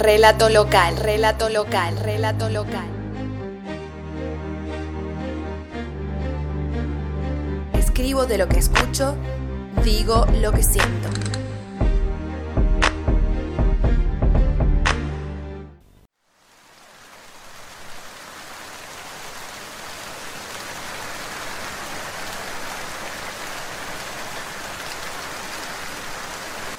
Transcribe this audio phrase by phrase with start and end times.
[0.00, 2.88] relato local, relato local, relato local.
[7.74, 9.14] Escribo de lo que escucho,
[9.84, 11.10] digo lo que siento.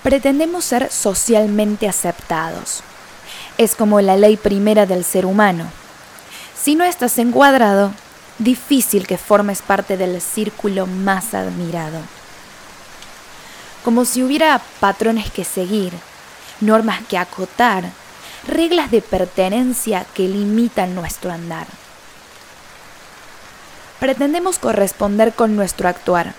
[0.01, 2.83] Pretendemos ser socialmente aceptados.
[3.61, 5.65] Es como la ley primera del ser humano.
[6.59, 7.93] Si no estás encuadrado,
[8.39, 11.99] difícil que formes parte del círculo más admirado.
[13.85, 15.93] Como si hubiera patrones que seguir,
[16.59, 17.83] normas que acotar,
[18.47, 21.67] reglas de pertenencia que limitan nuestro andar.
[23.99, 26.33] Pretendemos corresponder con nuestro actuar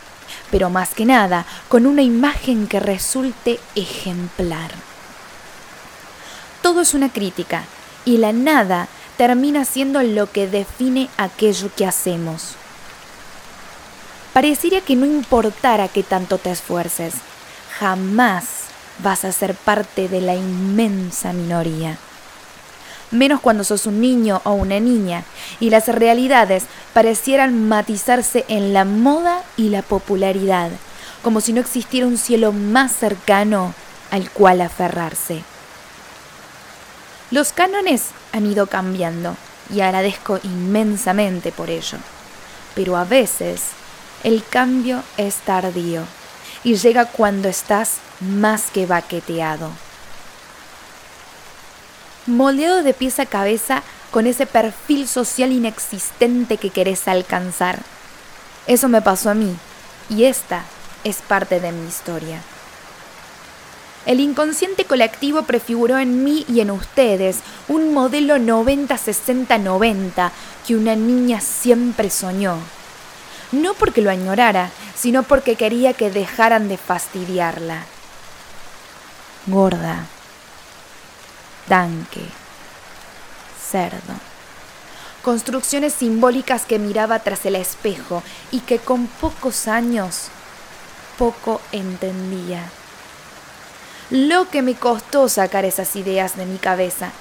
[0.50, 4.70] pero más que nada con una imagen que resulte ejemplar.
[6.62, 7.64] Todo es una crítica
[8.04, 12.54] y la nada termina siendo lo que define aquello que hacemos.
[14.32, 17.14] Parecería que no importara que tanto te esfuerces,
[17.78, 18.44] jamás
[19.02, 21.98] vas a ser parte de la inmensa minoría
[23.12, 25.24] menos cuando sos un niño o una niña,
[25.60, 30.70] y las realidades parecieran matizarse en la moda y la popularidad,
[31.22, 33.74] como si no existiera un cielo más cercano
[34.10, 35.44] al cual aferrarse.
[37.32, 39.36] Los cánones han ido cambiando
[39.74, 41.98] y agradezco inmensamente por ello,
[42.76, 43.62] pero a veces
[44.22, 46.02] el cambio es tardío
[46.62, 49.70] y llega cuando estás más que baqueteado
[52.26, 57.78] moldeado de pies a cabeza con ese perfil social inexistente que querés alcanzar.
[58.66, 59.56] Eso me pasó a mí,
[60.08, 60.64] y esta
[61.02, 62.40] es parte de mi historia.
[64.06, 70.30] El inconsciente colectivo prefiguró en mí y en ustedes un modelo 90-60-90
[70.66, 72.56] que una niña siempre soñó.
[73.52, 77.84] No porque lo añorara, sino porque quería que dejaran de fastidiarla.
[79.46, 80.06] Gorda
[81.68, 82.24] tanque,
[83.70, 84.14] cerdo.
[85.22, 90.28] Construcciones simbólicas que miraba tras el espejo y que con pocos años
[91.18, 92.70] poco entendía.
[94.12, 97.12] Lo que me costó sacar esas ideas de mi cabeza.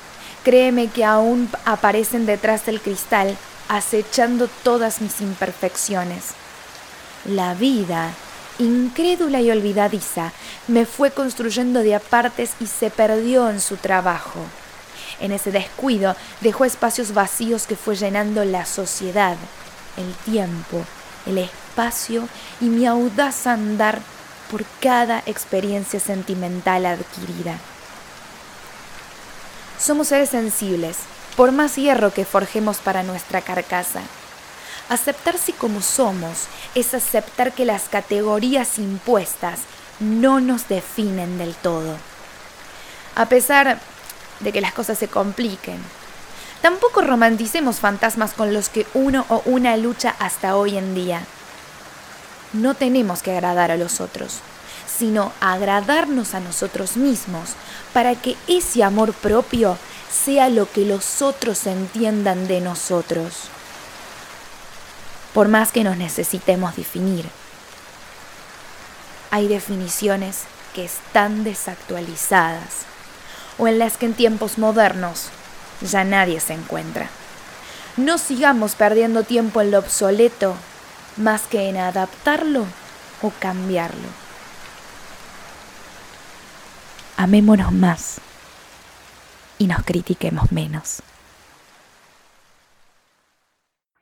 [0.44, 3.38] Créeme que aún aparecen detrás del cristal,
[3.70, 6.32] acechando todas mis imperfecciones.
[7.24, 8.10] La vida
[8.60, 10.34] incrédula y olvidadiza,
[10.68, 14.42] me fue construyendo de apartes y se perdió en su trabajo.
[15.22, 19.38] En ese descuido dejó espacios vacíos que fue llenando la sociedad,
[19.96, 20.84] el tiempo,
[21.26, 22.28] el espacio
[22.60, 24.02] y mi audaz andar
[24.52, 27.58] por cada experiencia sentimental adquirida.
[29.80, 30.98] Somos seres sensibles,
[31.38, 34.02] por más hierro que forjemos para nuestra carcasa.
[34.90, 39.62] Aceptarse como somos es aceptar que las categorías impuestas
[40.02, 41.96] no nos definen del todo.
[43.16, 43.80] A pesar
[44.42, 45.80] de que las cosas se compliquen,
[46.62, 51.24] tampoco romanticemos fantasmas con los que uno o una lucha hasta hoy en día.
[52.54, 54.40] No tenemos que agradar a los otros,
[54.88, 57.52] sino agradarnos a nosotros mismos
[57.94, 59.78] para que ese amor propio
[60.12, 63.50] sea lo que los otros entiendan de nosotros
[65.34, 67.30] por más que nos necesitemos definir.
[69.30, 70.42] Hay definiciones
[70.76, 72.86] que están desactualizadas
[73.58, 75.28] o en las que en tiempos modernos
[75.82, 77.10] ya nadie se encuentra.
[77.98, 80.56] No sigamos perdiendo tiempo en lo obsoleto
[81.18, 82.66] más que en adaptarlo
[83.22, 84.10] o cambiarlo.
[87.18, 88.20] Amémonos más
[89.58, 91.04] y nos critiquemos menos.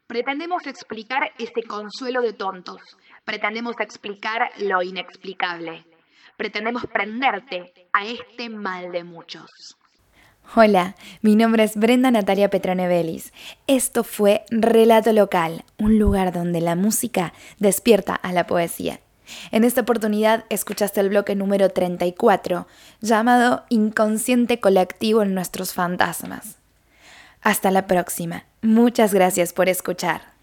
[0.08, 2.81] Pretendemos explicar ese consuelo de tontos.
[3.25, 5.86] Pretendemos explicar lo inexplicable.
[6.36, 9.78] Pretendemos prenderte a este mal de muchos.
[10.56, 13.34] Hola, mi nombre es Brenda Natalia Petronevelis.
[13.68, 19.00] Esto fue Relato Local, un lugar donde la música despierta a la poesía.
[19.51, 22.66] En esta oportunidad escuchaste el bloque número 34,
[23.00, 26.56] llamado Inconsciente Colectivo en Nuestros Fantasmas.
[27.44, 28.45] Hasta la próxima.
[28.63, 30.38] Muchas gracias por escuchar.